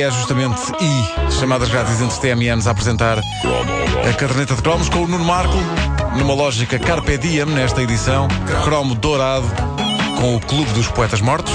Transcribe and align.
É 0.00 0.10
justamente 0.10 0.58
I, 0.80 1.30
chamadas 1.30 1.68
grátis 1.68 2.00
entre 2.00 2.18
TMNs, 2.20 2.66
a 2.66 2.70
apresentar 2.70 3.18
a 3.18 4.12
caderneta 4.14 4.54
de 4.54 4.62
cromos 4.62 4.88
com 4.88 5.00
o 5.00 5.06
Nuno 5.06 5.26
Marco, 5.26 5.58
numa 6.16 6.32
lógica 6.32 6.78
Carpe 6.78 7.18
Diem, 7.18 7.44
nesta 7.44 7.82
edição, 7.82 8.26
cromo 8.64 8.94
dourado 8.94 9.46
com 10.18 10.36
o 10.36 10.40
Clube 10.40 10.72
dos 10.72 10.88
Poetas 10.88 11.20
Mortos. 11.20 11.52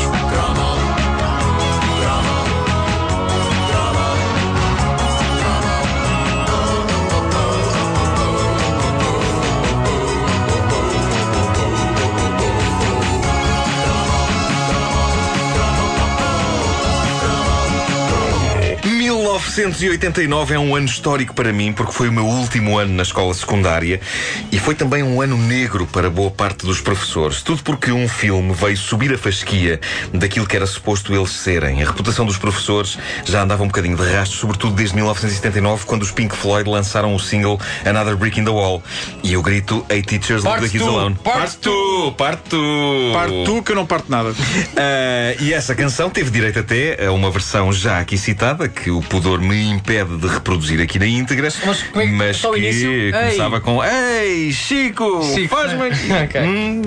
1989 19.57 20.54
é 20.54 20.59
um 20.59 20.75
ano 20.75 20.86
histórico 20.86 21.33
para 21.33 21.54
mim 21.54 21.71
porque 21.71 21.93
foi 21.93 22.09
o 22.09 22.11
meu 22.11 22.25
último 22.25 22.77
ano 22.77 22.93
na 22.93 23.04
escola 23.04 23.33
secundária 23.33 24.01
e 24.51 24.59
foi 24.59 24.75
também 24.75 25.01
um 25.01 25.21
ano 25.21 25.37
negro 25.37 25.87
para 25.87 26.09
boa 26.09 26.29
parte 26.29 26.65
dos 26.65 26.82
professores. 26.82 27.41
Tudo 27.41 27.63
porque 27.63 27.89
um 27.89 28.05
filme 28.10 28.54
veio 28.54 28.75
subir 28.75 29.13
a 29.13 29.18
fasquia 29.18 29.79
daquilo 30.13 30.46
que 30.46 30.57
era 30.57 30.68
suposto 30.68 31.13
eles 31.13 31.32
serem. 31.32 31.82
A 31.82 31.86
reputação 31.86 32.25
dos 32.25 32.38
professores 32.38 32.97
já 33.23 33.44
andava 33.44 33.63
um 33.63 33.67
bocadinho 33.67 33.95
de 33.95 34.03
rastro, 34.03 34.38
sobretudo 34.38 34.75
desde 34.75 34.94
1979, 34.95 35.85
quando 35.85 36.02
os 36.02 36.11
Pink 36.11 36.35
Floyd 36.35 36.69
lançaram 36.69 37.16
o 37.16 37.19
single 37.19 37.58
Another 37.85 38.17
Brick 38.17 38.38
in 38.38 38.44
the 38.44 38.52
Wall. 38.52 38.83
E 39.23 39.38
o 39.38 39.41
grito 39.41 39.85
Hey 39.89 40.02
Teachers, 40.02 40.44
Leave 40.44 40.63
the 40.63 40.69
Kids 40.69 40.85
Alone. 40.85 41.16
Parte 41.23 41.58
tu! 41.59 42.13
Parte 42.17 42.49
tu! 42.49 43.11
Parte 43.13 43.44
tu 43.45 43.63
que 43.63 43.72
eu 43.72 43.75
não 43.77 43.85
parto 43.85 44.11
nada. 44.11 44.31
Uh, 44.31 44.35
e 45.39 45.53
essa 45.53 45.73
canção 45.73 46.09
teve 46.09 46.30
direito 46.30 46.59
até 46.59 47.05
a 47.05 47.11
uma 47.13 47.31
versão 47.31 47.72
já 47.72 47.99
aqui 47.99 48.17
citada, 48.17 48.67
que 48.67 48.91
o 48.91 49.02
pudor 49.02 49.44
me 49.45 49.69
impede 49.69 50.17
de 50.17 50.27
reproduzir 50.27 50.81
aqui 50.81 50.99
na 50.99 51.05
íntegra, 51.05 51.49
mas, 51.66 51.85
é 51.95 52.05
mas 52.08 52.41
que 52.41 52.57
início? 52.57 53.11
começava 53.11 53.55
Ei. 53.57 53.61
com 53.61 53.83
Ei, 53.83 54.52
Chico, 54.52 55.23
Chico. 55.33 55.55
faz-me 55.55 55.87
aqui. 55.87 56.11
okay. 56.25 56.41
hum, 56.41 56.81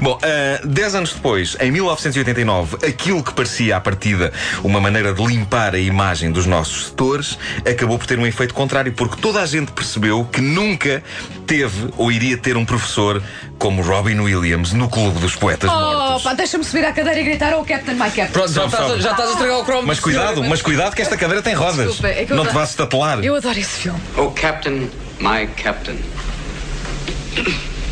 Bom, 0.00 0.18
uh, 0.18 0.66
dez 0.66 0.94
anos 0.94 1.12
depois, 1.14 1.56
em 1.60 1.70
1989, 1.70 2.86
aquilo 2.86 3.22
que 3.22 3.32
parecia 3.32 3.76
à 3.76 3.80
partida 3.80 4.32
uma 4.62 4.80
maneira 4.80 5.12
de 5.12 5.24
limpar 5.24 5.74
a 5.74 5.78
imagem 5.78 6.30
dos 6.30 6.46
nossos 6.46 6.86
setores 6.86 7.38
acabou 7.68 7.98
por 7.98 8.06
ter 8.06 8.18
um 8.18 8.26
efeito 8.26 8.54
contrário, 8.54 8.92
porque 8.92 9.20
toda 9.20 9.40
a 9.40 9.46
gente 9.46 9.72
percebeu 9.72 10.24
que 10.24 10.40
nunca 10.40 11.02
teve 11.46 11.92
ou 11.96 12.12
iria 12.12 12.36
ter 12.36 12.56
um 12.56 12.64
professor 12.64 13.22
como 13.58 13.82
Robin 13.82 14.18
Williams 14.20 14.72
no 14.72 14.88
Clube 14.88 15.18
dos 15.18 15.36
Poetas 15.36 15.70
oh, 15.70 15.74
Mortos. 15.74 16.22
Pá, 16.22 16.34
deixa-me 16.34 16.64
subir 16.64 16.84
à 16.84 16.92
cadeira 16.92 17.20
e 17.20 17.24
gritar 17.24 17.54
Oh 17.54 17.64
Captain, 17.64 17.94
my 17.94 18.04
Captain. 18.04 18.28
Pronto, 18.32 18.52
já, 18.52 18.66
estás, 18.66 19.02
já 19.02 19.10
estás 19.10 19.28
a 19.28 19.32
estragar 19.32 19.58
o. 19.60 19.82
Mas 19.82 20.00
cuidado, 20.00 20.42
mas 20.44 20.62
cuidado 20.62 20.94
que 20.94 21.02
esta 21.02 21.16
cadeira 21.16 21.42
tem 21.42 21.54
rodas. 21.54 21.86
Desculpa, 21.86 22.08
é 22.08 22.24
que 22.24 22.34
Não 22.34 22.46
te 22.46 22.52
vás 22.54 22.70
estatelar. 22.70 23.22
Eu 23.24 23.34
adoro 23.34 23.58
esse 23.58 23.80
filme. 23.80 24.00
Oh 24.16 24.30
Captain, 24.30 24.90
my 25.20 25.46
Captain. 25.56 25.96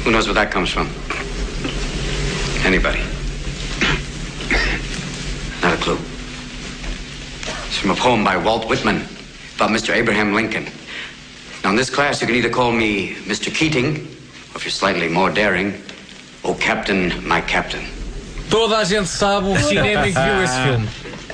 Who 0.05 0.11
knows 0.11 0.27
where 0.27 0.35
that 0.35 0.53
comes 0.53 0.71
from? 0.71 0.89
Anybody? 2.65 3.01
Not 5.63 5.75
a 5.75 5.77
clue. 5.79 5.99
It's 7.67 7.79
from 7.79 7.91
a 7.91 7.95
poem 7.97 8.25
by 8.25 8.37
Walt 8.37 8.69
Whitman 8.69 9.05
about 9.57 9.71
Mr. 9.71 9.95
Abraham 9.95 10.35
Lincoln. 10.35 10.67
Now, 11.65 11.71
in 11.71 11.77
this 11.77 11.91
class, 11.91 12.21
you 12.21 12.27
can 12.27 12.37
either 12.37 12.51
call 12.51 12.73
me 12.73 13.15
Mr. 13.27 13.53
Keating, 13.53 13.97
or 14.53 14.57
if 14.57 14.65
you're 14.65 14.71
slightly 14.71 15.09
more 15.09 15.31
daring, 15.31 15.75
Oh 16.45 16.55
Captain, 16.55 17.13
my 17.27 17.41
Captain. 17.43 17.85
Toda 18.49 18.79
a 18.79 18.85
gente 18.85 19.09
sabe 19.09 19.49
o 19.49 19.57
cinema 19.69 20.09
em 20.09 20.13
que 20.13 20.21
viu 20.21 20.43
esse 20.45 20.63
filme. 20.63 20.89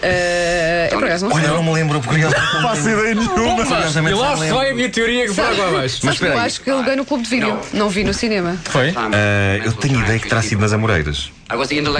Uh, 0.05 0.93
eu 0.93 0.99
por 0.99 1.05
acaso 1.07 1.27
não 1.27 1.35
Olha, 1.35 1.47
eu 1.47 1.55
não 1.55 1.63
me 1.63 1.73
lembro, 1.73 2.01
porque 2.01 2.23
não 2.23 2.31
faço 2.31 2.89
ideia 2.91 3.15
nenhuma. 3.15 4.11
E 4.11 4.15
lá 4.15 4.37
se 4.37 4.53
vai 4.53 4.71
a 4.71 4.75
minha 4.75 4.91
teoria 4.91 5.27
que 5.27 5.35
por 5.35 5.45
água 5.45 5.69
abaixo. 5.69 6.01
Mas 6.03 6.21
eu 6.21 6.39
acho 6.39 6.61
que 6.61 6.71
eu 6.71 6.79
liguei 6.79 6.97
no 6.97 7.05
clube 7.05 7.25
de 7.25 7.31
vídeo, 7.31 7.59
não 7.73 7.89
vi 7.89 8.05
no 8.05 8.13
cinema. 8.13 8.57
Foi? 8.65 8.91
Uh, 8.91 9.65
eu 9.65 9.73
tenho 9.73 10.01
ideia 10.01 10.19
que 10.19 10.29
terá 10.29 10.43
sido 10.43 10.61
nas 10.61 10.73
Amoreiras. 10.73 11.33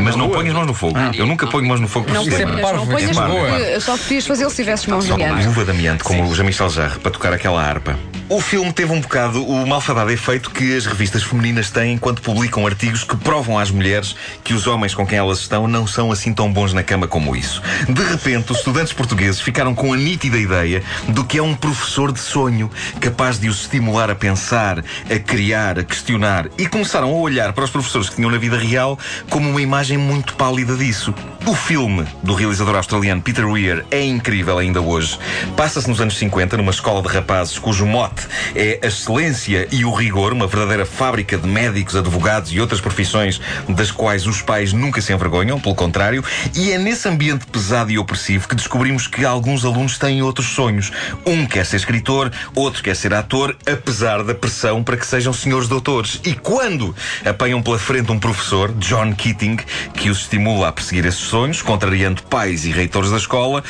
Mas 0.03 0.17
não 0.17 0.31
ponhas 0.31 0.55
mãos 0.55 0.67
no 0.67 0.75
fogo. 0.75 0.99
Ah. 0.99 1.13
Eu 1.15 1.27
nunca 1.27 1.47
ponho 1.47 1.67
mãos 1.67 1.81
no 1.81 1.89
fogo 1.89 2.07
por 2.07 2.15
não, 2.15 2.25
cinema. 2.25 2.73
Não 2.73 2.87
ponhas 2.87 3.17
porque 3.17 3.81
só 3.81 3.97
podias 3.97 4.27
fazer 4.27 4.51
se 4.51 4.57
tivesses 4.57 4.87
mãos 4.87 5.05
de 5.05 5.13
amianto. 5.13 5.47
Luva 5.47 5.65
de 5.65 5.71
amianto, 5.71 6.05
como 6.05 6.29
o 6.29 6.35
Jean-Michel 6.35 6.71
Jarre, 6.71 6.99
para 6.99 7.11
tocar 7.11 7.33
aquela 7.33 7.63
harpa. 7.63 7.99
O 8.35 8.41
filme 8.41 8.73
teve 8.73 8.93
um 8.93 9.01
bocado 9.01 9.47
o 9.47 9.65
malfadado 9.65 10.11
efeito 10.11 10.51
que 10.51 10.77
as 10.77 10.87
revistas 10.87 11.23
femininas 11.23 11.71
têm 11.71 11.97
quando 11.97 12.21
publicam 12.21 12.67
artigos 12.67 13.05
que 13.05 13.17
provam 13.17 13.57
às 13.57 13.71
mulheres 13.71 14.17
que 14.43 14.53
os 14.53 14.67
homens 14.67 14.93
com 14.93 15.07
quem 15.07 15.19
elas 15.19 15.39
estão 15.39 15.69
não 15.69 15.87
são 15.87 16.11
assim 16.11 16.35
tão 16.35 16.53
bons 16.53 16.73
na 16.73 16.83
cama 16.83 17.07
como 17.07 17.37
isso. 17.37 17.63
De 17.89 18.03
repente, 18.03 18.51
os 18.51 18.59
estudantes 18.59 18.93
portugueses 18.93 19.41
ficaram 19.41 19.73
com 19.73 19.93
a 19.93 19.97
nítida 19.97 20.37
ideia 20.37 20.83
do 21.11 21.25
que 21.25 21.39
é 21.39 21.43
um 21.45 21.55
professor 21.55 22.11
de 22.11 22.19
sonho, 22.19 22.69
capaz 22.99 23.39
de 23.39 23.49
os 23.49 23.61
estimular 23.61 24.11
a 24.11 24.17
pensar, 24.17 24.81
a 24.81 25.19
criar, 25.21 25.79
a 25.79 25.85
questionar, 25.85 26.49
e 26.59 26.67
começaram 26.67 27.11
a 27.11 27.17
olhar 27.17 27.53
para 27.53 27.63
os 27.63 27.71
professores 27.71 28.09
que 28.09 28.17
tinham 28.17 28.33
na 28.33 28.39
vida 28.39 28.59
real 28.59 28.99
como 29.31 29.49
uma 29.49 29.63
imagem 29.63 29.97
muito 29.97 30.35
pálida 30.35 30.75
disso. 30.75 31.15
O 31.47 31.55
filme 31.55 32.05
do 32.23 32.35
realizador 32.35 32.75
australiano 32.75 33.23
Peter 33.23 33.47
Weir 33.47 33.85
é 33.93 34.03
incrível 34.03 34.59
ainda 34.59 34.81
hoje. 34.81 35.17
Passa-se 35.57 35.89
nos 35.89 36.01
anos 36.01 36.17
50 36.19 36.57
numa 36.57 36.73
escola 36.73 37.01
de 37.01 37.09
rapazes 37.09 37.59
cujo 37.61 37.87
mote 37.87 38.24
é 38.55 38.79
a 38.83 38.87
excelência 38.87 39.69
e 39.71 39.85
o 39.85 39.93
rigor, 39.93 40.33
uma 40.33 40.47
verdadeira 40.47 40.85
fábrica 40.85 41.39
de 41.39 41.47
médicos, 41.47 41.97
advogados 41.97 42.53
e 42.53 42.61
outras 42.61 42.81
profissões 42.81 43.41
das 43.69 43.91
quais 43.91 44.27
os 44.27 44.43
pais 44.43 44.73
nunca 44.73 45.01
se 45.01 45.13
envergonham, 45.13 45.61
pelo 45.61 45.75
contrário, 45.75 46.25
e 46.55 46.73
é 46.73 46.79
nesse 46.79 47.09
ambiente 47.09 47.47
pesado 47.47 47.91
e 47.91 47.99
opressivo 47.99 48.49
que 48.49 48.55
descobrimos 48.55 49.07
que 49.07 49.25
alguns 49.25 49.65
alunos 49.65 49.99
têm 49.99 50.23
outros 50.23 50.49
sonhos. 50.49 50.93
Um 51.25 51.47
quer 51.47 51.65
ser 51.65 51.77
escritor, 51.77 52.33
outro 52.55 52.83
quer 52.83 52.97
ser 52.97 53.15
ator, 53.15 53.57
apesar 53.67 54.23
da 54.23 54.35
pressão 54.35 54.83
para 54.83 54.97
que 54.97 55.07
sejam 55.07 55.33
senhores 55.33 55.69
doutores. 55.69 56.21
E 56.25 56.35
quando 56.35 56.95
apanham 57.25 57.63
pela 57.63 57.79
frente 57.79 58.11
um 58.11 58.19
professor, 58.19 58.73
John 58.75 59.15
Keating, 59.15 59.57
que 59.95 60.11
os 60.11 60.25
estimula 60.25 60.69
a 60.69 60.73
perseguir 60.73 61.07
esses 61.07 61.21
sonhos, 61.21 61.63
contrariando 61.63 62.23
pais 62.25 62.65
e 62.65 62.73
reitores 62.73 63.11
da 63.11 63.17
escola, 63.17 63.63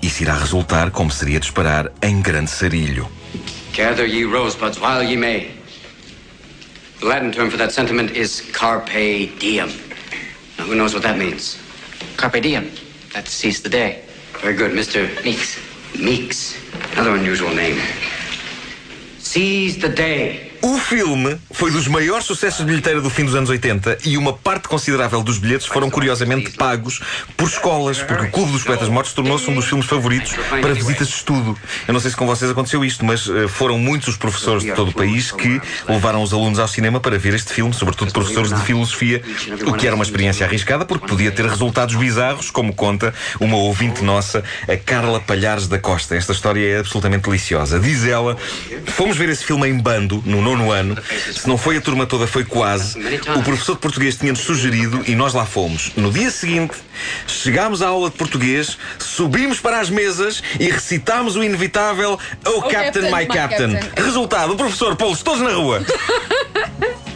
isso 0.00 0.22
irá 0.22 0.34
resultar, 0.34 0.90
como 0.90 1.10
seria 1.10 1.40
de 1.40 1.46
esperar, 1.46 1.90
em 2.00 2.20
grande 2.20 2.50
sarilho. 2.50 3.08
Gather 3.72 4.04
ye 4.04 4.24
rosebuds 4.24 4.78
while 4.78 5.02
ye 5.02 5.16
may. 5.16 5.50
The 7.00 7.06
Latin 7.06 7.32
term 7.32 7.48
for 7.48 7.56
that 7.56 7.72
sentiment 7.72 8.10
is 8.10 8.42
carpe 8.52 9.38
diem. 9.38 9.70
Now, 10.58 10.64
who 10.64 10.74
knows 10.74 10.92
what 10.92 11.02
that 11.04 11.16
means? 11.16 11.58
Carpe 12.18 12.42
diem. 12.42 12.70
That 13.14 13.26
seize 13.26 13.62
the 13.62 13.70
day. 13.70 14.04
Very 14.40 14.54
good, 14.54 14.72
Mr. 14.72 15.08
Meeks. 15.24 15.58
Meeks. 15.98 16.54
Another 16.92 17.16
unusual 17.16 17.54
name. 17.54 17.80
Seize 19.18 19.78
the 19.78 19.88
day. 19.88 20.51
O 20.64 20.78
filme 20.78 21.36
foi 21.50 21.72
dos 21.72 21.88
maiores 21.88 22.24
sucessos 22.24 22.60
de 22.60 22.66
bilheteira 22.66 23.00
do 23.00 23.10
fim 23.10 23.24
dos 23.24 23.34
anos 23.34 23.50
80 23.50 23.98
e 24.04 24.16
uma 24.16 24.32
parte 24.32 24.68
considerável 24.68 25.20
dos 25.20 25.36
bilhetes 25.36 25.66
foram 25.66 25.90
curiosamente 25.90 26.52
pagos 26.52 27.00
por 27.36 27.48
escolas, 27.48 28.00
porque 28.00 28.26
o 28.26 28.30
Clube 28.30 28.52
dos 28.52 28.62
Poetas 28.62 28.88
Mortos 28.88 29.12
tornou-se 29.12 29.50
um 29.50 29.56
dos 29.56 29.64
filmes 29.64 29.86
favoritos 29.86 30.32
para 30.48 30.72
visitas 30.72 31.08
de 31.08 31.14
estudo. 31.14 31.58
Eu 31.88 31.92
não 31.92 31.98
sei 31.98 32.12
se 32.12 32.16
com 32.16 32.26
vocês 32.26 32.48
aconteceu 32.48 32.84
isto, 32.84 33.04
mas 33.04 33.26
uh, 33.26 33.48
foram 33.48 33.76
muitos 33.76 34.06
os 34.08 34.16
professores 34.16 34.62
de 34.62 34.70
todo 34.70 34.90
o 34.90 34.94
país 34.94 35.32
que 35.32 35.60
levaram 35.88 36.22
os 36.22 36.32
alunos 36.32 36.60
ao 36.60 36.68
cinema 36.68 37.00
para 37.00 37.18
ver 37.18 37.34
este 37.34 37.52
filme, 37.52 37.74
sobretudo 37.74 38.12
professores 38.12 38.52
de 38.52 38.60
filosofia, 38.60 39.20
o 39.66 39.72
que 39.72 39.84
era 39.84 39.96
uma 39.96 40.04
experiência 40.04 40.46
arriscada 40.46 40.84
porque 40.84 41.08
podia 41.08 41.32
ter 41.32 41.44
resultados 41.44 41.96
bizarros, 41.96 42.52
como 42.52 42.72
conta 42.72 43.12
uma 43.40 43.56
ouvinte 43.56 44.04
nossa, 44.04 44.44
a 44.68 44.76
Carla 44.76 45.18
Palhares 45.18 45.66
da 45.66 45.78
Costa. 45.80 46.14
Esta 46.14 46.30
história 46.30 46.64
é 46.64 46.78
absolutamente 46.78 47.24
deliciosa. 47.24 47.80
Diz 47.80 48.04
ela: 48.04 48.36
Fomos 48.86 49.16
ver 49.16 49.28
esse 49.28 49.44
filme 49.44 49.66
em 49.66 49.76
bando, 49.76 50.22
no 50.24 50.51
nono 50.56 50.70
ano, 50.70 50.96
se 51.32 51.46
não 51.48 51.56
foi 51.56 51.76
a 51.76 51.80
turma 51.80 52.06
toda, 52.06 52.26
foi 52.26 52.44
quase. 52.44 52.98
O 53.36 53.42
professor 53.42 53.74
de 53.74 53.80
português 53.80 54.16
tinha-nos 54.16 54.40
sugerido 54.40 55.02
e 55.06 55.14
nós 55.14 55.34
lá 55.34 55.44
fomos. 55.44 55.92
No 55.96 56.10
dia 56.10 56.30
seguinte, 56.30 56.76
chegámos 57.26 57.82
à 57.82 57.88
aula 57.88 58.10
de 58.10 58.16
português, 58.16 58.78
subimos 58.98 59.60
para 59.60 59.80
as 59.80 59.90
mesas 59.90 60.42
e 60.58 60.68
recitámos 60.68 61.36
o 61.36 61.42
inevitável 61.42 62.18
Oh, 62.44 62.58
oh 62.58 62.62
Captain, 62.62 63.10
my, 63.10 63.26
Captain. 63.26 63.74
Captain. 63.74 64.04
Resultado, 64.04 64.52
o 64.52 64.56
professor 64.56 64.96
pô-los 64.96 65.22
todos 65.22 65.40
na 65.40 65.52
rua. 65.52 65.84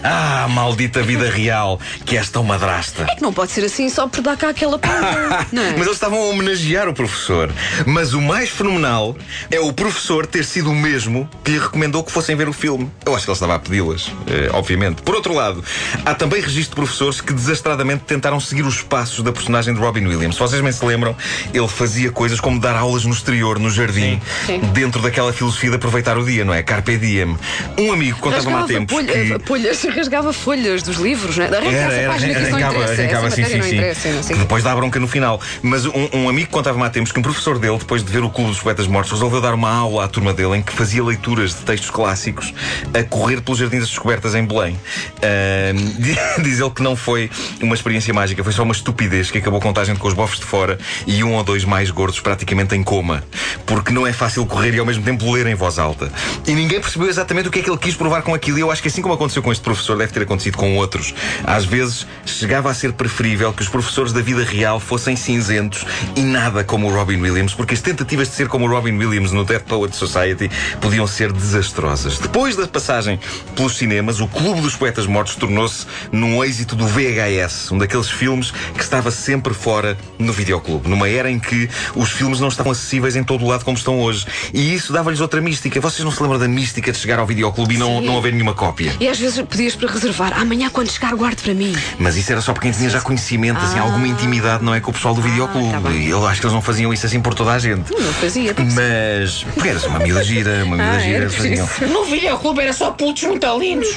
Ah, 0.08 0.46
maldita 0.48 1.02
vida 1.02 1.28
real, 1.28 1.80
que 2.04 2.16
esta 2.16 2.40
madrasta. 2.40 3.02
É 3.10 3.16
que 3.16 3.22
não 3.22 3.32
pode 3.32 3.50
ser 3.50 3.64
assim 3.64 3.88
só 3.88 4.06
por 4.06 4.20
dar 4.20 4.36
cá 4.36 4.50
aquela 4.50 4.78
palavra. 4.78 5.44
é? 5.52 5.70
Mas 5.72 5.80
eles 5.80 5.94
estavam 5.94 6.20
a 6.20 6.24
homenagear 6.26 6.88
o 6.88 6.94
professor. 6.94 7.50
Mas 7.84 8.14
o 8.14 8.20
mais 8.20 8.48
fenomenal 8.48 9.16
é 9.50 9.58
o 9.58 9.72
professor 9.72 10.24
ter 10.24 10.44
sido 10.44 10.70
o 10.70 10.74
mesmo 10.74 11.28
que 11.42 11.50
lhe 11.50 11.58
recomendou 11.58 12.04
que 12.04 12.12
fossem 12.12 12.36
ver 12.36 12.48
o 12.48 12.52
filme. 12.52 12.88
Eu 13.04 13.16
acho 13.16 13.24
que 13.24 13.30
ele 13.30 13.34
estava 13.34 13.56
a 13.56 13.58
pedi-las, 13.58 14.12
eh, 14.28 14.48
obviamente. 14.52 15.02
Por 15.02 15.16
outro 15.16 15.34
lado, 15.34 15.64
há 16.04 16.14
também 16.14 16.40
registro 16.40 16.76
de 16.76 16.82
professores 16.82 17.20
que 17.20 17.32
desastradamente 17.32 18.04
tentaram 18.04 18.38
seguir 18.38 18.62
os 18.62 18.82
passos 18.82 19.24
da 19.24 19.32
personagem 19.32 19.74
de 19.74 19.80
Robin 19.80 20.06
Williams. 20.06 20.36
Se 20.36 20.40
vocês 20.40 20.62
bem 20.62 20.70
se 20.70 20.84
lembram, 20.84 21.16
ele 21.52 21.68
fazia 21.68 22.12
coisas 22.12 22.38
como 22.38 22.60
dar 22.60 22.76
aulas 22.76 23.04
no 23.04 23.12
exterior, 23.12 23.58
no 23.58 23.70
jardim, 23.70 24.20
Sim. 24.46 24.60
dentro 24.72 25.02
daquela 25.02 25.32
filosofia 25.32 25.70
de 25.70 25.76
aproveitar 25.76 26.16
o 26.16 26.24
dia, 26.24 26.44
não 26.44 26.54
é? 26.54 26.62
Carpe 26.62 26.96
diem. 26.96 27.36
Um 27.76 27.92
amigo 27.92 28.20
contava-me 28.20 28.54
há 28.54 28.62
tempos. 28.62 28.94
Pulha, 28.94 29.12
que... 29.12 29.38
Pulhas. 29.40 29.95
Rasgava 29.96 30.32
folhas 30.32 30.82
dos 30.82 30.96
livros, 30.96 31.36
não 31.36 31.44
é? 31.44 31.48
Era, 31.48 31.66
era, 31.66 32.12
página 32.12 32.34
que 32.34 32.42
isso 32.42 32.50
não 32.50 32.58
arrancava, 32.58 32.84
arrancava, 32.84 33.30
sim, 33.30 33.44
sim, 33.44 33.62
sim. 33.62 33.78
quê. 33.78 34.34
depois 34.34 34.62
dá 34.62 34.74
bronca 34.74 35.00
no 35.00 35.08
final. 35.08 35.40
Mas 35.62 35.86
um, 35.86 36.08
um 36.12 36.28
amigo 36.28 36.50
contava-me 36.50 36.84
há 36.84 36.90
tempos 36.90 37.12
que 37.12 37.18
um 37.18 37.22
professor 37.22 37.58
dele, 37.58 37.78
depois 37.78 38.04
de 38.04 38.10
ver 38.10 38.22
o 38.22 38.30
Clube 38.30 38.50
dos 38.50 38.60
Poetas 38.60 38.86
Mortos, 38.86 39.12
resolveu 39.12 39.40
dar 39.40 39.54
uma 39.54 39.70
aula 39.70 40.04
à 40.04 40.08
turma 40.08 40.32
dele 40.32 40.56
em 40.56 40.62
que 40.62 40.72
fazia 40.72 41.02
leituras 41.02 41.50
de 41.50 41.62
textos 41.62 41.90
clássicos 41.90 42.52
a 42.94 43.02
correr 43.02 43.40
pelos 43.40 43.58
Jardins 43.58 43.80
das 43.80 43.88
Descobertas 43.90 44.34
em 44.34 44.44
Belém. 44.44 44.78
Ahm, 45.22 46.42
diz 46.42 46.60
ele 46.60 46.70
que 46.70 46.82
não 46.82 46.96
foi 46.96 47.30
uma 47.62 47.74
experiência 47.74 48.12
mágica, 48.12 48.42
foi 48.42 48.52
só 48.52 48.62
uma 48.62 48.72
estupidez 48.72 49.30
que 49.30 49.38
acabou 49.38 49.60
com 49.60 49.72
a 49.76 49.84
gente 49.84 49.98
com 49.98 50.08
os 50.08 50.14
bofos 50.14 50.38
de 50.38 50.44
fora 50.44 50.78
e 51.06 51.22
um 51.22 51.34
ou 51.34 51.44
dois 51.44 51.64
mais 51.64 51.90
gordos 51.90 52.20
praticamente 52.20 52.74
em 52.74 52.82
coma. 52.82 53.22
Porque 53.64 53.92
não 53.92 54.06
é 54.06 54.12
fácil 54.12 54.44
correr 54.46 54.74
e 54.74 54.78
ao 54.78 54.86
mesmo 54.86 55.02
tempo 55.02 55.30
ler 55.30 55.46
em 55.46 55.54
voz 55.54 55.78
alta. 55.78 56.10
E 56.46 56.52
ninguém 56.52 56.80
percebeu 56.80 57.08
exatamente 57.08 57.48
o 57.48 57.50
que 57.50 57.60
é 57.60 57.62
que 57.62 57.70
ele 57.70 57.78
quis 57.78 57.94
provar 57.94 58.22
com 58.22 58.34
aquilo. 58.34 58.58
E 58.58 58.60
eu 58.60 58.70
acho 58.70 58.82
que 58.82 58.88
assim 58.88 59.02
como 59.02 59.14
aconteceu 59.14 59.42
com 59.42 59.52
este 59.52 59.62
professor, 59.62 59.85
deve 59.94 60.12
ter 60.12 60.22
acontecido 60.22 60.56
com 60.56 60.76
outros. 60.76 61.14
Às 61.44 61.64
vezes 61.64 62.06
chegava 62.24 62.70
a 62.70 62.74
ser 62.74 62.92
preferível 62.92 63.52
que 63.52 63.62
os 63.62 63.68
professores 63.68 64.12
da 64.12 64.20
vida 64.20 64.42
real 64.42 64.80
fossem 64.80 65.14
cinzentos 65.14 65.84
e 66.16 66.20
nada 66.20 66.64
como 66.64 66.88
o 66.88 66.94
Robin 66.94 67.20
Williams, 67.20 67.54
porque 67.54 67.74
as 67.74 67.80
tentativas 67.80 68.28
de 68.28 68.34
ser 68.34 68.48
como 68.48 68.66
o 68.66 68.68
Robin 68.68 68.96
Williams 68.96 69.32
no 69.32 69.44
Dead 69.44 69.62
Poet 69.62 69.94
Society 69.94 70.50
podiam 70.80 71.06
ser 71.06 71.32
desastrosas. 71.32 72.18
Depois 72.18 72.56
da 72.56 72.66
passagem 72.66 73.20
pelos 73.54 73.76
cinemas, 73.76 74.20
o 74.20 74.26
Clube 74.26 74.60
dos 74.60 74.74
Poetas 74.74 75.06
Mortos 75.06 75.36
tornou-se 75.36 75.86
num 76.10 76.42
êxito 76.42 76.74
do 76.74 76.86
VHS, 76.86 77.72
um 77.72 77.78
daqueles 77.78 78.10
filmes 78.10 78.50
que 78.50 78.82
estava 78.82 79.10
sempre 79.10 79.52
fora 79.54 79.96
no 80.18 80.32
videoclube, 80.32 80.88
numa 80.88 81.08
era 81.08 81.30
em 81.30 81.38
que 81.38 81.68
os 81.94 82.10
filmes 82.10 82.40
não 82.40 82.48
estavam 82.48 82.72
acessíveis 82.72 83.16
em 83.16 83.24
todo 83.24 83.44
o 83.44 83.48
lado 83.48 83.64
como 83.64 83.76
estão 83.76 84.00
hoje. 84.00 84.26
E 84.52 84.74
isso 84.74 84.92
dava-lhes 84.92 85.20
outra 85.20 85.40
mística. 85.40 85.80
Vocês 85.80 86.04
não 86.04 86.10
se 86.10 86.22
lembram 86.22 86.38
da 86.38 86.48
mística 86.48 86.92
de 86.92 86.98
chegar 86.98 87.18
ao 87.18 87.26
videoclube 87.26 87.74
e 87.74 87.78
não, 87.78 88.00
Sim. 88.00 88.06
não 88.06 88.18
haver 88.18 88.32
nenhuma 88.32 88.54
cópia? 88.54 88.94
E 89.00 89.08
às 89.08 89.18
vezes 89.18 89.38
pedias 89.66 89.76
para 89.76 89.90
reservar. 89.90 90.40
Amanhã, 90.40 90.70
quando 90.72 90.90
chegar, 90.90 91.14
guarde 91.14 91.42
para 91.42 91.52
mim. 91.54 91.74
Mas 91.98 92.16
isso 92.16 92.30
era 92.30 92.40
só 92.40 92.52
para 92.52 92.62
quem 92.62 92.70
tinha 92.70 92.88
já 92.88 93.00
conhecimento, 93.00 93.58
assim, 93.58 93.78
alguma 93.78 94.06
intimidade, 94.06 94.62
não 94.64 94.74
é? 94.74 94.80
Com 94.80 94.90
o 94.90 94.94
pessoal 94.94 95.14
do 95.14 95.20
videoclube. 95.20 95.70
tá 95.72 95.80
bem. 95.80 96.02
E 96.02 96.10
eu 96.10 96.24
acho 96.26 96.40
que 96.40 96.46
eles 96.46 96.54
não 96.54 96.62
faziam 96.62 96.92
isso 96.92 97.04
assim 97.06 97.20
por 97.20 97.34
toda 97.34 97.52
a 97.52 97.58
gente. 97.58 97.90
Não 97.92 98.12
fazia. 98.14 98.54
tipo, 98.54 98.62
Mas. 98.72 99.44
Porque 99.54 99.68
era 99.68 99.88
uma 99.88 99.98
miúda 99.98 100.22
gira, 100.22 100.64
uma 100.64 100.76
miúda 100.76 100.92
Ah, 100.96 100.98
gira, 101.00 101.16
era 101.24 101.30
faziam. 101.30 101.68
No 101.90 102.04
videoclube 102.04 102.60
era 102.60 102.72
só 102.72 102.90
putos 102.92 103.24
muito 103.24 103.46
lindos. 103.58 103.88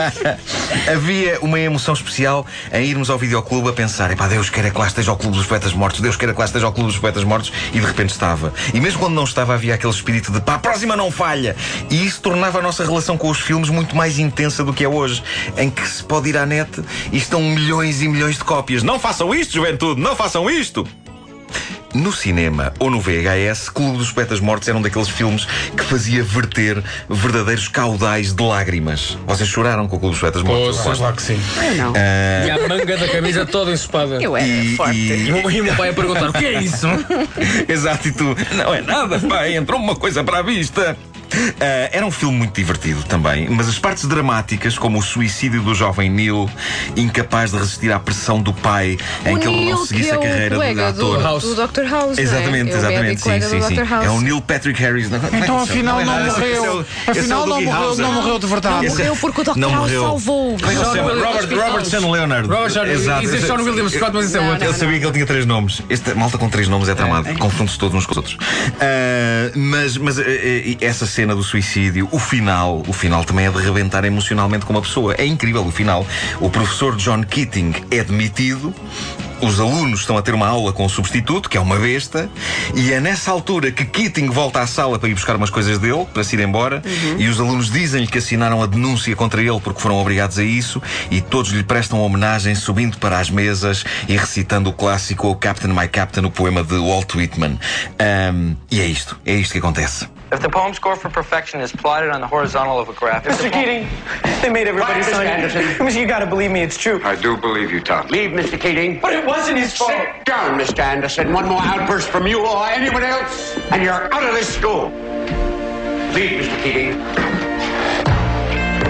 Havia 0.92 1.38
uma 1.40 1.58
emoção 1.58 1.94
especial 1.94 2.46
em 2.72 2.84
irmos 2.86 3.10
ao 3.10 3.18
videoclube 3.18 3.68
a 3.68 3.72
pensar: 3.72 4.10
epá, 4.10 4.28
Deus 4.28 4.48
queira 4.48 4.70
que 4.70 4.78
lá 4.78 4.86
esteja 4.86 5.12
o 5.12 5.16
Clube 5.16 5.36
dos 5.36 5.46
Poetas 5.46 5.72
Mortos, 5.72 6.00
Deus 6.00 6.16
queira 6.16 6.32
que 6.32 6.38
lá 6.38 6.46
esteja 6.46 6.68
o 6.68 6.72
Clube 6.72 6.90
dos 6.90 6.98
Poetas 6.98 7.24
Mortos, 7.24 7.52
e 7.72 7.80
de 7.80 7.86
repente 7.86 8.10
estava. 8.10 8.52
E 8.72 8.80
mesmo 8.80 8.98
quando 9.00 9.14
não 9.14 9.24
estava, 9.24 9.54
havia 9.54 9.74
aquele 9.74 9.92
espírito 9.92 10.32
de 10.32 10.40
pá, 10.40 10.54
a 10.54 10.58
próxima 10.58 10.96
não 10.96 11.10
falha. 11.10 11.54
E 11.90 12.06
isso 12.06 12.20
tornava 12.20 12.58
a 12.58 12.62
nossa 12.62 12.84
relação 12.84 13.16
com 13.18 13.28
os 13.28 13.38
filmes 13.38 13.68
muito 13.68 13.94
mais 13.96 14.18
intensa 14.18 14.64
do 14.64 14.69
que 14.72 14.84
é 14.84 14.88
hoje, 14.88 15.22
em 15.56 15.70
que 15.70 15.86
se 15.86 16.02
pode 16.04 16.28
ir 16.28 16.36
à 16.36 16.46
net 16.46 16.70
e 17.12 17.16
estão 17.16 17.40
milhões 17.42 18.02
e 18.02 18.08
milhões 18.08 18.36
de 18.38 18.44
cópias. 18.44 18.82
Não 18.82 18.98
façam 18.98 19.34
isto, 19.34 19.54
juventude, 19.54 20.00
não 20.00 20.14
façam 20.16 20.48
isto! 20.50 20.86
No 21.92 22.12
cinema 22.12 22.72
ou 22.78 22.88
no 22.88 23.00
VHS, 23.00 23.68
Clube 23.68 23.98
dos 23.98 24.12
Poetas 24.12 24.38
Mortos 24.38 24.68
era 24.68 24.78
um 24.78 24.80
daqueles 24.82 25.08
filmes 25.08 25.44
que 25.76 25.82
fazia 25.82 26.22
verter 26.22 26.80
verdadeiros 27.08 27.66
caudais 27.66 28.32
de 28.32 28.40
lágrimas. 28.44 29.18
Vocês 29.26 29.48
choraram 29.48 29.88
com 29.88 29.96
o 29.96 29.98
Clube 29.98 30.12
dos 30.12 30.20
Poetas 30.20 30.42
Mortos? 30.44 30.76
Poxa. 30.78 30.98
Claro 30.98 31.16
que 31.16 31.22
sim. 31.22 31.40
Eu 31.60 31.74
não. 31.74 31.92
Ah, 31.96 32.46
E 32.46 32.50
a 32.52 32.68
manga 32.68 32.96
da 32.96 33.08
camisa 33.08 33.44
toda 33.44 33.72
ensopada. 33.72 34.22
Eu 34.22 34.36
era 34.36 34.46
E- 34.46 34.76
forte. 34.76 34.96
e- 34.96 35.32
o 35.32 35.34
meu- 35.42 35.50
e 35.50 35.60
o 35.62 35.64
meu 35.64 35.74
pai 35.74 35.88
a 35.88 35.92
perguntar: 35.92 36.28
o 36.28 36.32
que 36.32 36.46
é 36.46 36.62
isso? 36.62 36.86
Exato, 37.68 38.06
e 38.06 38.12
tu, 38.12 38.36
não 38.54 38.72
é 38.72 38.82
nada, 38.82 39.18
pai, 39.18 39.56
entrou 39.56 39.80
uma 39.80 39.96
coisa 39.96 40.22
para 40.22 40.38
a 40.38 40.42
vista. 40.42 40.96
Ah, 41.60 41.88
era 41.92 42.04
um 42.06 42.10
filme 42.10 42.36
muito 42.38 42.54
divertido 42.54 43.02
também, 43.04 43.48
mas 43.48 43.68
as 43.68 43.78
partes 43.78 44.04
dramáticas, 44.06 44.78
como 44.78 44.98
o 44.98 45.02
suicídio 45.02 45.62
do 45.62 45.74
jovem 45.74 46.10
Neil, 46.10 46.48
incapaz 46.96 47.50
de 47.52 47.58
resistir 47.58 47.92
à 47.92 47.98
pressão 47.98 48.40
do 48.42 48.52
pai, 48.52 48.98
em 49.24 49.36
o 49.36 49.38
que 49.40 49.46
ele 49.48 49.70
não 49.70 49.86
seguisse 49.86 50.10
é 50.10 50.14
a 50.14 50.18
carreira 50.18 50.56
colega 50.56 50.88
ator. 50.88 51.18
do, 51.18 51.22
House. 51.22 51.42
do 51.44 51.54
Dr. 51.68 51.84
House. 51.90 52.18
Exatamente, 52.18 52.70
não 52.70 52.74
é? 52.74 52.78
exatamente, 52.78 53.28
É 53.28 53.36
o 53.36 53.40
sim, 53.42 53.60
sim, 53.60 53.76
sim. 53.76 54.04
É 54.04 54.10
o 54.10 54.20
Neil 54.20 54.40
Patrick 54.40 54.80
Harris. 54.80 55.08
Então 55.32 55.60
afinal 55.60 56.04
não 56.04 56.24
morreu. 56.24 56.86
Afinal 57.06 57.46
não 57.46 57.60
morreu, 57.62 57.96
não 57.96 58.12
morreu 58.12 58.38
de 58.38 58.46
verdade. 58.46 58.86
É- 58.86 58.88
Morreu 58.90 59.16
porque 59.16 59.40
o 59.40 59.44
Dr. 59.44 59.56
não 59.56 59.70
House 59.70 59.80
morreu. 59.82 60.02
salvou. 60.02 60.56
É 60.62 60.72
ele? 60.72 61.20
Robert- 61.20 61.48
Robert, 61.70 61.84
Sean 61.86 62.10
Leonard. 62.10 62.48
Robert 62.48 62.70
Sean- 62.70 62.86
Exato. 62.86 63.24
isso 63.24 63.36
é 63.36 63.40
Sean 63.40 63.56
William 63.62 63.88
Scott, 63.88 64.10
mas 64.12 64.26
isso 64.26 64.36
é 64.36 64.40
Não, 64.40 64.50
outro. 64.50 64.64
Eu 64.64 64.72
sabia 64.74 64.98
que 64.98 65.04
ele 65.04 65.12
tinha 65.12 65.26
três 65.26 65.46
nomes. 65.46 65.82
Esta 65.88 66.14
malta 66.14 66.38
com 66.38 66.48
três 66.48 66.68
nomes 66.68 66.88
é 66.88 66.94
tramado. 66.94 67.32
Confunde-se 67.38 67.78
todos 67.78 67.94
uns 67.96 68.06
com 68.06 68.12
os 68.12 68.16
outros. 68.18 68.36
Ah, 68.80 69.50
mas 69.54 69.96
mas 69.96 70.18
eh, 70.18 70.24
eh, 70.26 70.76
essa 70.80 71.06
cena 71.06 71.29
do 71.34 71.42
suicídio, 71.42 72.08
o 72.10 72.18
final, 72.18 72.82
o 72.86 72.92
final 72.92 73.24
também 73.24 73.46
é 73.46 73.50
de 73.50 73.58
rebentar 73.58 74.04
emocionalmente 74.04 74.64
com 74.66 74.72
uma 74.72 74.82
pessoa. 74.82 75.14
É 75.14 75.26
incrível 75.26 75.64
o 75.64 75.70
final. 75.70 76.06
O 76.40 76.50
professor 76.50 76.96
John 76.96 77.22
Keating 77.22 77.74
é 77.90 78.02
demitido. 78.04 78.74
Os 79.42 79.58
alunos 79.58 80.00
estão 80.00 80.18
a 80.18 80.22
ter 80.22 80.34
uma 80.34 80.46
aula 80.46 80.70
com 80.70 80.84
o 80.84 80.88
substituto, 80.88 81.48
que 81.48 81.56
é 81.56 81.60
uma 81.60 81.76
besta, 81.76 82.28
e 82.74 82.92
é 82.92 83.00
nessa 83.00 83.30
altura 83.30 83.72
que 83.72 83.86
Keating 83.86 84.28
volta 84.28 84.60
à 84.60 84.66
sala 84.66 84.98
para 84.98 85.08
ir 85.08 85.14
buscar 85.14 85.34
umas 85.34 85.48
coisas 85.48 85.78
dele, 85.78 86.06
para 86.12 86.22
se 86.22 86.36
ir 86.36 86.40
embora, 86.40 86.82
e 87.18 87.26
os 87.26 87.40
alunos 87.40 87.70
dizem-lhe 87.70 88.06
que 88.06 88.18
assinaram 88.18 88.62
a 88.62 88.66
denúncia 88.66 89.16
contra 89.16 89.40
ele 89.40 89.58
porque 89.60 89.80
foram 89.80 89.96
obrigados 89.96 90.38
a 90.38 90.44
isso, 90.44 90.82
e 91.10 91.22
todos 91.22 91.52
lhe 91.52 91.62
prestam 91.62 92.02
homenagem 92.02 92.54
subindo 92.54 92.98
para 92.98 93.18
as 93.18 93.30
mesas 93.30 93.82
e 94.06 94.14
recitando 94.14 94.68
o 94.68 94.74
clássico 94.74 95.28
O 95.28 95.36
Captain 95.36 95.72
My 95.72 95.88
Captain, 95.88 96.26
o 96.26 96.30
poema 96.30 96.62
de 96.62 96.76
Walt 96.76 97.14
Whitman. 97.14 97.58
Ahm, 97.98 98.56
e 98.70 98.78
é 98.78 98.84
isto, 98.84 99.18
é 99.24 99.34
isto 99.36 99.52
que 99.52 99.58
acontece. 99.58 100.19
If 100.32 100.40
the 100.42 100.48
poem 100.48 100.72
score 100.74 100.94
for 100.94 101.10
perfection 101.10 101.60
is 101.60 101.72
plotted 101.72 102.10
on 102.10 102.20
the 102.20 102.26
horizontal 102.26 102.78
of 102.78 102.88
a 102.88 102.92
graph, 102.92 103.26
if 103.26 103.36
the 103.38 103.48
Mr. 103.48 103.52
Keating, 103.52 103.88
they 104.42 104.48
made 104.48 104.68
everybody 104.68 105.00
Quiet, 105.00 105.06
Mr. 105.06 105.10
sign 105.10 105.26
Anderson. 105.26 105.62
it. 105.88 105.94
You 105.96 106.06
gotta 106.06 106.26
believe 106.26 106.52
me, 106.52 106.62
it's 106.62 106.76
true. 106.76 107.00
I 107.02 107.16
do 107.16 107.36
believe 107.36 107.72
you, 107.72 107.80
Tom. 107.80 108.06
Leave, 108.08 108.30
Mr. 108.30 108.60
Keating. 108.60 109.00
But 109.00 109.12
it 109.12 109.26
wasn't 109.26 109.58
his 109.58 109.76
fault. 109.76 109.90
Sit 109.90 110.24
down, 110.24 110.56
Mr. 110.58 110.78
Anderson. 110.78 111.32
One 111.32 111.48
more 111.48 111.60
outburst 111.60 112.10
from 112.10 112.28
you 112.28 112.46
or 112.46 112.66
anyone 112.68 113.02
else, 113.02 113.56
and 113.72 113.82
you're 113.82 114.12
out 114.14 114.22
of 114.22 114.32
this 114.34 114.54
school. 114.54 114.90
Leave, 116.14 116.42
Mr. 116.42 116.62
Keating. 116.62 116.92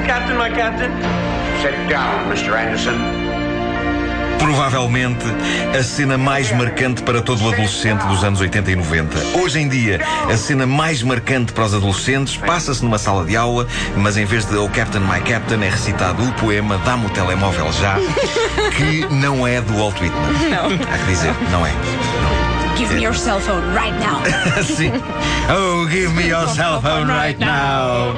Captain, 0.05 0.37
my 0.37 0.51
captain. 0.51 0.93
Sit 1.63 1.73
down, 1.89 2.31
Mr. 2.31 2.55
Anderson. 2.55 3.20
Provavelmente 4.50 5.25
a 5.79 5.81
cena 5.81 6.19
mais 6.19 6.50
marcante 6.50 7.05
para 7.05 7.23
todo 7.23 7.41
o 7.44 7.52
adolescente 7.52 8.05
dos 8.08 8.25
anos 8.25 8.41
80 8.41 8.73
e 8.73 8.75
90. 8.75 9.38
Hoje 9.38 9.61
em 9.61 9.69
dia, 9.69 10.00
a 10.29 10.37
cena 10.37 10.67
mais 10.67 11.05
marcante 11.05 11.52
para 11.52 11.67
os 11.67 11.73
adolescentes 11.73 12.37
passa-se 12.37 12.82
numa 12.82 12.99
sala 12.99 13.25
de 13.25 13.37
aula, 13.37 13.69
mas 13.97 14.17
em 14.17 14.25
vez 14.25 14.44
de 14.44 14.56
Oh 14.56 14.69
Captain, 14.69 15.02
My 15.02 15.20
Captain, 15.20 15.62
é 15.62 15.69
recitado 15.69 16.25
o 16.25 16.32
poema 16.32 16.79
Dá-me 16.85 17.06
o 17.06 17.11
telemóvel 17.11 17.73
já, 17.75 17.94
que 18.76 19.06
não 19.14 19.47
é 19.47 19.61
do 19.61 19.73
Walt 19.79 20.00
Whitman. 20.00 20.32
Não. 20.50 20.67
Há 20.67 20.99
que 20.99 21.06
dizer, 21.06 21.32
não 21.52 21.64
é. 21.64 21.70
Give 22.76 22.93
me 22.93 23.05
your 23.05 23.14
cell 23.14 23.38
phone 23.38 23.62
right 23.73 23.97
now. 24.00 24.21
Sim. 24.64 24.90
Oh, 25.49 25.87
give 25.88 26.12
me 26.14 26.26
your 26.26 26.49
cell 26.49 26.83
phone 26.83 27.07
right 27.07 27.38
now. 27.38 28.16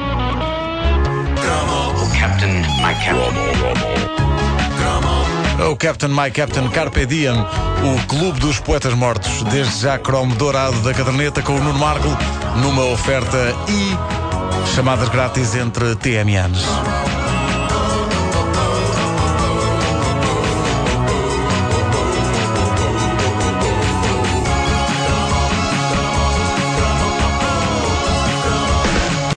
Captain, 2.15 2.63
my 2.81 2.95
captain. 2.95 4.52
O 5.61 5.77
Captain 5.77 6.11
My 6.11 6.31
Captain 6.31 6.69
Carpe 6.71 7.07
Diem, 7.07 7.39
o 7.39 8.07
Clube 8.07 8.41
dos 8.41 8.59
Poetas 8.59 8.95
Mortos, 8.95 9.43
desde 9.45 9.83
já 9.83 9.99
cromo 9.99 10.35
dourado 10.35 10.81
da 10.81 10.95
caderneta 10.95 11.43
com 11.43 11.55
o 11.55 11.63
Nuno 11.63 11.79
Marco, 11.79 12.09
numa 12.57 12.85
oferta 12.87 13.55
e 13.69 14.75
chamadas 14.75 15.09
grátis 15.09 15.55
entre 15.55 15.95
TMNs. 15.97 17.12